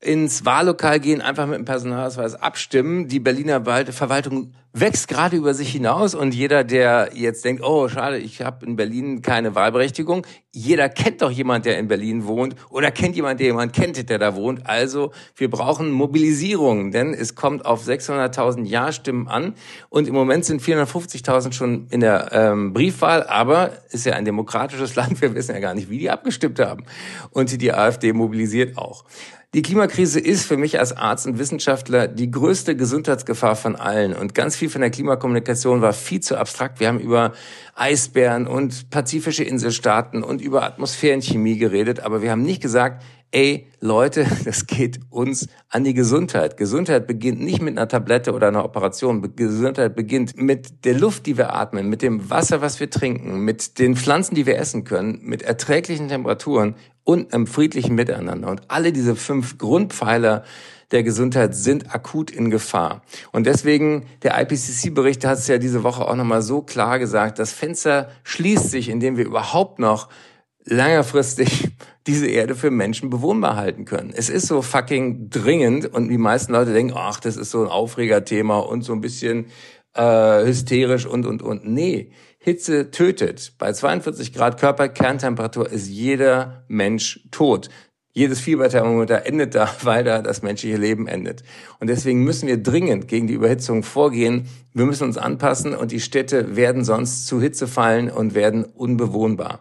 ins 0.00 0.46
Wahllokal 0.46 0.98
gehen, 0.98 1.20
einfach 1.20 1.46
mit 1.46 1.58
dem 1.58 1.66
Personalausweis 1.66 2.34
abstimmen. 2.34 3.08
Die 3.08 3.20
Berliner 3.20 3.62
Verwaltung 3.92 4.54
wächst 4.72 5.08
gerade 5.08 5.36
über 5.36 5.52
sich 5.52 5.72
hinaus 5.72 6.14
und 6.14 6.32
jeder, 6.32 6.62
der 6.62 7.10
jetzt 7.14 7.44
denkt, 7.44 7.62
oh 7.62 7.88
schade, 7.88 8.18
ich 8.18 8.40
habe 8.40 8.64
in 8.64 8.76
Berlin 8.76 9.20
keine 9.20 9.54
Wahlberechtigung, 9.54 10.24
jeder 10.52 10.88
kennt 10.88 11.22
doch 11.22 11.30
jemand, 11.30 11.66
der 11.66 11.78
in 11.78 11.88
Berlin 11.88 12.24
wohnt 12.26 12.54
oder 12.70 12.92
kennt 12.92 13.16
jemand, 13.16 13.40
der 13.40 13.48
jemand 13.48 13.72
kennt, 13.72 14.08
der 14.08 14.18
da 14.18 14.36
wohnt. 14.36 14.66
Also 14.66 15.10
wir 15.34 15.50
brauchen 15.50 15.90
Mobilisierung, 15.90 16.92
denn 16.92 17.12
es 17.12 17.34
kommt 17.34 17.66
auf 17.66 17.84
600.000 17.84 18.64
Ja-Stimmen 18.64 19.26
an 19.26 19.54
und 19.88 20.06
im 20.06 20.14
Moment 20.14 20.44
sind 20.44 20.62
450.000 20.62 21.52
schon 21.52 21.88
in 21.90 22.00
der 22.00 22.30
ähm, 22.32 22.72
Briefwahl, 22.72 23.24
aber 23.24 23.72
ist 23.90 24.06
ja 24.06 24.14
ein 24.14 24.24
demokratisches 24.24 24.94
Land, 24.94 25.20
wir 25.20 25.34
wissen 25.34 25.54
ja 25.54 25.60
gar 25.60 25.74
nicht, 25.74 25.90
wie 25.90 25.98
die 25.98 26.10
abgestimmt 26.10 26.60
haben 26.60 26.84
und 27.30 27.60
die 27.60 27.72
AfD 27.72 28.12
mobilisiert 28.12 28.78
auch. 28.78 29.04
Die 29.52 29.62
Klimakrise 29.62 30.20
ist 30.20 30.46
für 30.46 30.56
mich 30.56 30.78
als 30.78 30.96
Arzt 30.96 31.26
und 31.26 31.40
Wissenschaftler 31.40 32.06
die 32.06 32.30
größte 32.30 32.76
Gesundheitsgefahr 32.76 33.56
von 33.56 33.74
allen. 33.74 34.14
Und 34.14 34.32
ganz 34.32 34.54
viel 34.54 34.70
von 34.70 34.80
der 34.80 34.90
Klimakommunikation 34.90 35.82
war 35.82 35.92
viel 35.92 36.20
zu 36.20 36.36
abstrakt. 36.36 36.78
Wir 36.78 36.86
haben 36.86 37.00
über 37.00 37.32
Eisbären 37.74 38.46
und 38.46 38.90
pazifische 38.90 39.42
Inselstaaten 39.42 40.22
und 40.22 40.40
über 40.40 40.62
Atmosphärenchemie 40.62 41.58
geredet, 41.58 41.98
aber 41.98 42.22
wir 42.22 42.30
haben 42.30 42.42
nicht 42.42 42.62
gesagt, 42.62 43.02
ey 43.32 43.66
Leute, 43.80 44.24
das 44.44 44.68
geht 44.68 45.00
uns 45.10 45.48
an 45.68 45.82
die 45.82 45.94
Gesundheit. 45.94 46.56
Gesundheit 46.56 47.08
beginnt 47.08 47.40
nicht 47.40 47.60
mit 47.60 47.76
einer 47.76 47.88
Tablette 47.88 48.32
oder 48.32 48.46
einer 48.46 48.64
Operation. 48.64 49.34
Gesundheit 49.34 49.96
beginnt 49.96 50.36
mit 50.40 50.84
der 50.84 50.94
Luft, 50.94 51.26
die 51.26 51.36
wir 51.36 51.54
atmen, 51.54 51.88
mit 51.88 52.02
dem 52.02 52.30
Wasser, 52.30 52.60
was 52.60 52.78
wir 52.78 52.88
trinken, 52.88 53.40
mit 53.40 53.80
den 53.80 53.96
Pflanzen, 53.96 54.36
die 54.36 54.46
wir 54.46 54.58
essen 54.58 54.84
können, 54.84 55.18
mit 55.22 55.42
erträglichen 55.42 56.06
Temperaturen 56.06 56.76
und 57.10 57.34
einem 57.34 57.48
friedlichen 57.48 57.96
Miteinander. 57.96 58.48
Und 58.48 58.62
alle 58.68 58.92
diese 58.92 59.16
fünf 59.16 59.58
Grundpfeiler 59.58 60.44
der 60.92 61.02
Gesundheit 61.02 61.54
sind 61.54 61.92
akut 61.92 62.30
in 62.30 62.50
Gefahr. 62.50 63.02
Und 63.32 63.46
deswegen, 63.46 64.06
der 64.22 64.40
IPCC-Bericht 64.40 65.24
hat 65.24 65.38
es 65.38 65.48
ja 65.48 65.58
diese 65.58 65.82
Woche 65.82 66.06
auch 66.06 66.14
nochmal 66.14 66.42
so 66.42 66.62
klar 66.62 66.98
gesagt, 66.98 67.38
das 67.38 67.52
Fenster 67.52 68.10
schließt 68.22 68.70
sich, 68.70 68.88
indem 68.88 69.16
wir 69.16 69.24
überhaupt 69.24 69.78
noch 69.80 70.08
längerfristig 70.64 71.70
diese 72.06 72.28
Erde 72.28 72.54
für 72.54 72.70
Menschen 72.70 73.10
bewohnbar 73.10 73.56
halten 73.56 73.84
können. 73.86 74.12
Es 74.14 74.28
ist 74.28 74.46
so 74.46 74.62
fucking 74.62 75.30
dringend 75.30 75.86
und 75.86 76.08
die 76.08 76.18
meisten 76.18 76.52
Leute 76.52 76.72
denken, 76.72 76.94
ach, 76.96 77.18
das 77.18 77.36
ist 77.36 77.50
so 77.50 77.62
ein 77.62 77.68
Aufregerthema 77.68 78.58
und 78.58 78.82
so 78.82 78.92
ein 78.92 79.00
bisschen 79.00 79.46
äh, 79.94 80.44
hysterisch 80.44 81.06
und, 81.06 81.26
und, 81.26 81.42
und. 81.42 81.66
Nee, 81.66 82.12
Hitze 82.42 82.90
tötet. 82.90 83.52
Bei 83.58 83.70
42 83.70 84.32
Grad 84.32 84.58
Körperkerntemperatur 84.58 85.70
ist 85.70 85.88
jeder 85.88 86.64
Mensch 86.68 87.20
tot. 87.30 87.68
Jedes 88.12 88.40
Fieberthermometer 88.40 89.26
endet 89.26 89.54
da, 89.54 89.70
weil 89.82 90.04
da 90.04 90.22
das 90.22 90.42
menschliche 90.42 90.78
Leben 90.78 91.06
endet. 91.06 91.42
Und 91.80 91.90
deswegen 91.90 92.24
müssen 92.24 92.48
wir 92.48 92.56
dringend 92.56 93.08
gegen 93.08 93.26
die 93.26 93.34
Überhitzung 93.34 93.82
vorgehen. 93.82 94.48
Wir 94.72 94.86
müssen 94.86 95.04
uns 95.04 95.18
anpassen 95.18 95.74
und 95.74 95.92
die 95.92 96.00
Städte 96.00 96.56
werden 96.56 96.82
sonst 96.82 97.26
zu 97.26 97.42
Hitze 97.42 97.68
fallen 97.68 98.10
und 98.10 98.34
werden 98.34 98.64
unbewohnbar. 98.64 99.60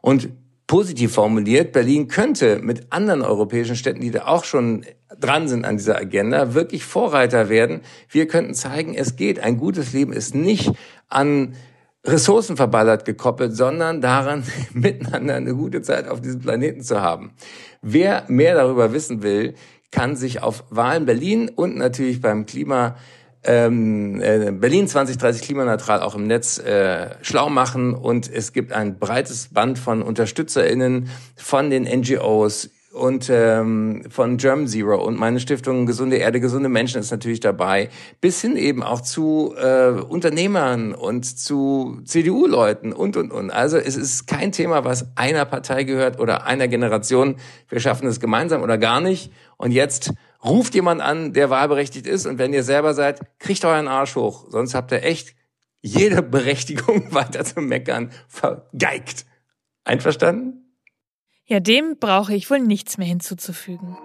Und 0.00 0.28
positiv 0.66 1.12
formuliert, 1.12 1.70
Berlin 1.70 2.08
könnte 2.08 2.58
mit 2.58 2.92
anderen 2.92 3.22
europäischen 3.22 3.76
Städten, 3.76 4.00
die 4.00 4.10
da 4.10 4.26
auch 4.26 4.42
schon 4.42 4.84
dran 5.20 5.46
sind 5.46 5.64
an 5.64 5.76
dieser 5.76 5.96
Agenda, 5.96 6.52
wirklich 6.52 6.84
Vorreiter 6.84 7.48
werden. 7.48 7.80
Wir 8.10 8.26
könnten 8.26 8.54
zeigen, 8.54 8.94
es 8.94 9.14
geht. 9.14 9.38
Ein 9.38 9.56
gutes 9.56 9.92
Leben 9.92 10.12
ist 10.12 10.34
nicht 10.34 10.72
an 11.08 11.54
Ressourcen 12.06 12.56
verballert 12.56 13.04
gekoppelt, 13.04 13.56
sondern 13.56 14.00
daran, 14.00 14.44
miteinander 14.72 15.34
eine 15.34 15.54
gute 15.54 15.82
Zeit 15.82 16.08
auf 16.08 16.20
diesem 16.20 16.40
Planeten 16.40 16.82
zu 16.82 17.00
haben. 17.00 17.32
Wer 17.82 18.24
mehr 18.28 18.54
darüber 18.54 18.92
wissen 18.92 19.22
will, 19.22 19.54
kann 19.90 20.16
sich 20.16 20.42
auf 20.42 20.64
Wahlen 20.70 21.06
Berlin 21.06 21.48
und 21.48 21.76
natürlich 21.76 22.20
beim 22.20 22.46
Klima 22.46 22.96
ähm, 23.44 24.20
äh, 24.20 24.50
Berlin 24.52 24.88
2030 24.88 25.42
klimaneutral 25.42 26.00
auch 26.00 26.14
im 26.14 26.26
Netz 26.26 26.58
äh, 26.58 27.10
schlau 27.22 27.48
machen 27.48 27.94
und 27.94 28.30
es 28.30 28.52
gibt 28.52 28.72
ein 28.72 28.98
breites 28.98 29.48
Band 29.52 29.78
von 29.78 30.02
UnterstützerInnen 30.02 31.08
von 31.36 31.70
den 31.70 31.84
NGOs 31.84 32.70
und 32.92 33.28
ähm, 33.30 34.04
von 34.08 34.38
Germ 34.38 34.66
Zero 34.66 35.02
und 35.04 35.18
meine 35.18 35.40
Stiftung 35.40 35.86
Gesunde 35.86 36.16
Erde, 36.16 36.40
gesunde 36.40 36.68
Menschen 36.68 37.00
ist 37.00 37.10
natürlich 37.10 37.40
dabei, 37.40 37.90
bis 38.20 38.40
hin 38.40 38.56
eben 38.56 38.82
auch 38.82 39.00
zu 39.00 39.54
äh, 39.56 39.90
Unternehmern 39.90 40.94
und 40.94 41.24
zu 41.24 42.00
CDU-Leuten 42.04 42.92
und, 42.92 43.16
und, 43.16 43.30
und. 43.30 43.50
Also 43.50 43.76
es 43.76 43.96
ist 43.96 44.26
kein 44.26 44.52
Thema, 44.52 44.84
was 44.84 45.06
einer 45.16 45.44
Partei 45.44 45.84
gehört 45.84 46.18
oder 46.18 46.46
einer 46.46 46.66
Generation. 46.66 47.36
Wir 47.68 47.80
schaffen 47.80 48.06
es 48.08 48.20
gemeinsam 48.20 48.62
oder 48.62 48.78
gar 48.78 49.00
nicht. 49.00 49.32
Und 49.56 49.72
jetzt 49.72 50.12
ruft 50.44 50.74
jemand 50.74 51.00
an, 51.00 51.32
der 51.32 51.50
wahlberechtigt 51.50 52.06
ist 52.06 52.26
und 52.26 52.38
wenn 52.38 52.52
ihr 52.52 52.62
selber 52.62 52.94
seid, 52.94 53.20
kriegt 53.38 53.64
euren 53.64 53.88
Arsch 53.88 54.16
hoch. 54.16 54.46
Sonst 54.48 54.74
habt 54.74 54.92
ihr 54.92 55.02
echt 55.02 55.34
jede 55.80 56.22
Berechtigung 56.22 57.06
weiter 57.14 57.44
zu 57.44 57.60
meckern 57.60 58.10
vergeigt. 58.28 59.26
Einverstanden? 59.84 60.67
Ja, 61.50 61.60
dem 61.60 61.96
brauche 61.98 62.34
ich 62.34 62.50
wohl 62.50 62.58
nichts 62.58 62.98
mehr 62.98 63.06
hinzuzufügen. 63.06 63.96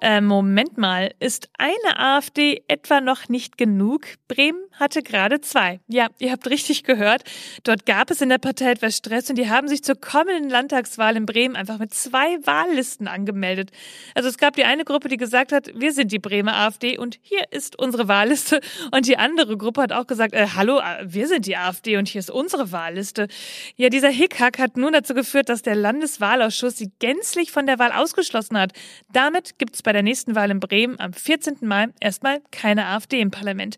Äh, 0.00 0.20
Moment 0.20 0.76
mal, 0.76 1.14
ist 1.20 1.50
eine 1.56 2.00
AfD 2.00 2.64
etwa 2.66 3.00
noch 3.00 3.28
nicht 3.28 3.56
genug? 3.56 4.06
Bremen 4.26 4.64
hatte 4.78 5.02
gerade 5.02 5.40
zwei. 5.40 5.80
Ja, 5.88 6.08
ihr 6.18 6.32
habt 6.32 6.48
richtig 6.48 6.84
gehört. 6.84 7.24
Dort 7.64 7.86
gab 7.86 8.10
es 8.10 8.20
in 8.20 8.28
der 8.28 8.38
Partei 8.38 8.72
etwas 8.72 8.96
Stress 8.96 9.28
und 9.30 9.36
die 9.36 9.48
haben 9.48 9.68
sich 9.68 9.82
zur 9.82 10.00
kommenden 10.00 10.48
Landtagswahl 10.48 11.16
in 11.16 11.26
Bremen 11.26 11.56
einfach 11.56 11.78
mit 11.78 11.92
zwei 11.94 12.38
Wahllisten 12.44 13.08
angemeldet. 13.08 13.70
Also 14.14 14.28
es 14.28 14.38
gab 14.38 14.56
die 14.56 14.64
eine 14.64 14.84
Gruppe, 14.84 15.08
die 15.08 15.16
gesagt 15.16 15.52
hat, 15.52 15.70
wir 15.74 15.92
sind 15.92 16.12
die 16.12 16.18
Bremer 16.18 16.56
AfD 16.56 16.98
und 16.98 17.18
hier 17.22 17.44
ist 17.50 17.78
unsere 17.78 18.08
Wahlliste. 18.08 18.60
Und 18.90 19.06
die 19.06 19.16
andere 19.16 19.56
Gruppe 19.56 19.82
hat 19.82 19.92
auch 19.92 20.06
gesagt, 20.06 20.34
äh, 20.34 20.46
hallo, 20.54 20.78
äh, 20.78 21.04
wir 21.04 21.28
sind 21.28 21.46
die 21.46 21.56
AfD 21.56 21.96
und 21.96 22.08
hier 22.08 22.20
ist 22.20 22.30
unsere 22.30 22.72
Wahlliste. 22.72 23.28
Ja, 23.76 23.88
dieser 23.88 24.10
Hickhack 24.10 24.58
hat 24.58 24.76
nun 24.76 24.92
dazu 24.92 25.14
geführt, 25.14 25.48
dass 25.48 25.62
der 25.62 25.74
Landeswahlausschuss 25.74 26.76
sie 26.76 26.90
gänzlich 26.98 27.52
von 27.52 27.66
der 27.66 27.78
Wahl 27.78 27.92
ausgeschlossen 27.92 28.58
hat. 28.58 28.72
Damit 29.12 29.58
gibt 29.58 29.74
es 29.74 29.82
bei 29.82 29.92
der 29.92 30.02
nächsten 30.02 30.34
Wahl 30.34 30.50
in 30.50 30.60
Bremen 30.60 30.98
am 30.98 31.12
14. 31.12 31.58
Mai 31.60 31.88
erstmal 32.00 32.40
keine 32.50 32.86
AfD 32.86 33.20
im 33.20 33.30
Parlament. 33.30 33.76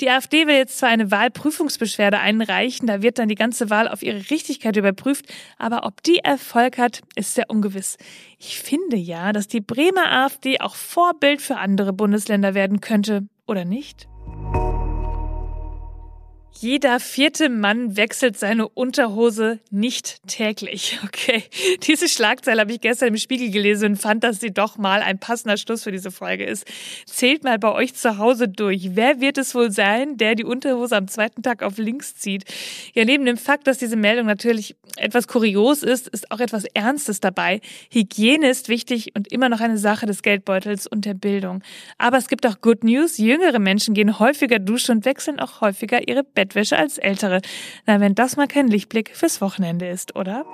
Die 0.00 0.08
AfD 0.08 0.29
will 0.32 0.54
jetzt 0.54 0.78
zwar 0.78 0.88
eine 0.88 1.10
Wahlprüfungsbeschwerde 1.10 2.18
einreichen, 2.18 2.86
da 2.86 3.02
wird 3.02 3.18
dann 3.18 3.28
die 3.28 3.34
ganze 3.34 3.70
Wahl 3.70 3.88
auf 3.88 4.02
ihre 4.02 4.30
Richtigkeit 4.30 4.76
überprüft, 4.76 5.26
aber 5.58 5.84
ob 5.84 6.02
die 6.02 6.18
Erfolg 6.18 6.78
hat, 6.78 7.02
ist 7.16 7.34
sehr 7.34 7.50
ungewiss. 7.50 7.96
Ich 8.38 8.58
finde 8.58 8.96
ja, 8.96 9.32
dass 9.32 9.48
die 9.48 9.60
Bremer 9.60 10.10
AfD 10.10 10.60
auch 10.60 10.74
Vorbild 10.74 11.42
für 11.42 11.56
andere 11.56 11.92
Bundesländer 11.92 12.54
werden 12.54 12.80
könnte, 12.80 13.28
oder 13.46 13.64
nicht? 13.64 14.08
Jeder 16.62 17.00
vierte 17.00 17.48
Mann 17.48 17.96
wechselt 17.96 18.38
seine 18.38 18.68
Unterhose 18.68 19.60
nicht 19.70 20.20
täglich. 20.26 20.98
Okay, 21.10 21.42
diese 21.82 22.08
Schlagzeile 22.08 22.60
habe 22.60 22.72
ich 22.72 22.80
gestern 22.80 23.08
im 23.08 23.16
Spiegel 23.16 23.50
gelesen 23.50 23.92
und 23.92 23.96
fand, 23.96 24.22
dass 24.22 24.38
sie 24.38 24.52
doch 24.52 24.78
mal 24.78 25.02
ein 25.02 25.18
passender 25.18 25.56
Schluss 25.56 25.82
für 25.82 25.90
diese 25.90 26.10
Folge 26.10 26.44
ist. 26.44 26.64
Zählt 27.06 27.42
mal 27.42 27.58
bei 27.58 27.72
euch 27.72 27.94
zu 27.94 28.18
Hause 28.18 28.48
durch. 28.48 28.90
Wer 28.94 29.20
wird 29.20 29.38
es 29.38 29.54
wohl 29.54 29.70
sein, 29.70 30.16
der 30.18 30.34
die 30.34 30.44
Unterhose 30.44 30.96
am 30.96 31.08
zweiten 31.08 31.42
Tag 31.42 31.62
auf 31.62 31.78
links 31.78 32.14
zieht? 32.16 32.44
Ja, 32.94 33.04
neben 33.04 33.24
dem 33.24 33.36
Fakt, 33.36 33.66
dass 33.66 33.78
diese 33.78 33.96
Meldung 33.96 34.26
natürlich 34.26 34.76
etwas 34.96 35.26
kurios 35.26 35.82
ist, 35.82 36.08
ist 36.08 36.30
auch 36.30 36.40
etwas 36.40 36.64
Ernstes 36.64 37.20
dabei. 37.20 37.60
Hygiene 37.90 38.48
ist 38.48 38.68
wichtig 38.68 39.12
und 39.16 39.32
immer 39.32 39.48
noch 39.48 39.60
eine 39.60 39.78
Sache 39.78 40.06
des 40.06 40.22
Geldbeutels 40.22 40.86
und 40.86 41.04
der 41.04 41.14
Bildung. 41.14 41.62
Aber 41.98 42.18
es 42.18 42.28
gibt 42.28 42.46
auch 42.46 42.60
Good 42.60 42.84
News. 42.84 43.18
Jüngere 43.18 43.58
Menschen 43.58 43.94
gehen 43.94 44.18
häufiger 44.18 44.58
duschen 44.58 44.98
und 44.98 45.04
wechseln 45.04 45.40
auch 45.40 45.60
häufiger 45.60 46.06
ihre 46.06 46.24
Bettwäsche 46.50 46.76
als 46.76 46.98
ältere. 46.98 47.40
Na, 47.86 48.00
wenn 48.00 48.14
das 48.16 48.36
mal 48.36 48.48
kein 48.48 48.66
Lichtblick 48.66 49.16
fürs 49.16 49.40
Wochenende 49.40 49.88
ist, 49.88 50.16
oder? 50.16 50.44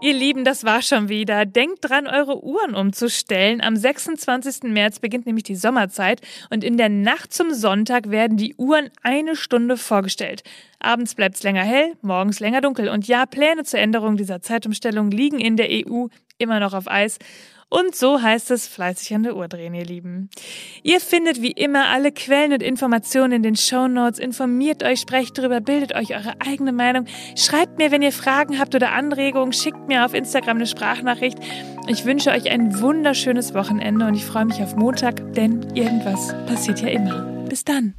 Ihr 0.00 0.14
Lieben, 0.14 0.44
das 0.44 0.64
war 0.64 0.80
schon 0.80 1.08
wieder. 1.08 1.44
Denkt 1.44 1.78
dran, 1.82 2.06
eure 2.06 2.42
Uhren 2.42 2.74
umzustellen. 2.74 3.60
Am 3.60 3.76
26. 3.76 4.62
März 4.62 5.00
beginnt 5.00 5.26
nämlich 5.26 5.44
die 5.44 5.56
Sommerzeit 5.56 6.22
und 6.50 6.64
in 6.64 6.78
der 6.78 6.88
Nacht 6.88 7.34
zum 7.34 7.52
Sonntag 7.52 8.10
werden 8.10 8.36
die 8.36 8.54
Uhren 8.54 8.90
eine 9.02 9.36
Stunde 9.36 9.76
vorgestellt. 9.76 10.44
Abends 10.78 11.14
bleibt's 11.14 11.42
länger 11.42 11.64
hell, 11.64 11.94
morgens 12.00 12.40
länger 12.40 12.60
dunkel. 12.60 12.88
Und 12.88 13.06
ja, 13.06 13.26
Pläne 13.26 13.64
zur 13.64 13.80
Änderung 13.80 14.16
dieser 14.16 14.40
Zeitumstellung 14.40 15.10
liegen 15.10 15.40
in 15.40 15.56
der 15.56 15.68
EU 15.68 16.06
immer 16.38 16.60
noch 16.60 16.72
auf 16.72 16.88
Eis. 16.88 17.18
Und 17.70 17.94
so 17.94 18.22
heißt 18.22 18.50
es 18.50 18.66
fleißig 18.66 19.14
an 19.14 19.24
der 19.24 19.36
Uhr 19.36 19.46
drehen, 19.46 19.74
ihr 19.74 19.84
Lieben. 19.84 20.30
Ihr 20.82 21.00
findet 21.00 21.42
wie 21.42 21.50
immer 21.50 21.88
alle 21.88 22.12
Quellen 22.12 22.54
und 22.54 22.62
Informationen 22.62 23.32
in 23.32 23.42
den 23.42 23.56
Show 23.56 23.88
Notes. 23.88 24.18
Informiert 24.18 24.82
euch, 24.82 25.00
sprecht 25.00 25.36
drüber, 25.36 25.60
bildet 25.60 25.94
euch 25.94 26.14
eure 26.14 26.34
eigene 26.40 26.72
Meinung. 26.72 27.04
Schreibt 27.36 27.76
mir, 27.76 27.90
wenn 27.90 28.00
ihr 28.00 28.12
Fragen 28.12 28.58
habt 28.58 28.74
oder 28.74 28.92
Anregungen. 28.92 29.52
Schickt 29.52 29.86
mir 29.86 30.06
auf 30.06 30.14
Instagram 30.14 30.56
eine 30.56 30.66
Sprachnachricht. 30.66 31.38
Ich 31.88 32.06
wünsche 32.06 32.30
euch 32.30 32.50
ein 32.50 32.80
wunderschönes 32.80 33.52
Wochenende 33.52 34.06
und 34.06 34.14
ich 34.14 34.24
freue 34.24 34.46
mich 34.46 34.62
auf 34.62 34.74
Montag, 34.74 35.34
denn 35.34 35.62
irgendwas 35.74 36.34
passiert 36.46 36.80
ja 36.80 36.88
immer. 36.88 37.22
Bis 37.48 37.64
dann. 37.64 37.94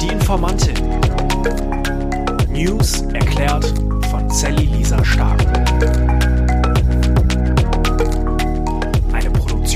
Die 0.00 0.08
Informantin. 0.08 0.74
News 2.50 3.02
erklärt 3.12 3.66
von 4.10 4.28
Sally 4.30 4.64
Lisa 4.64 5.04
Stark. 5.04 6.07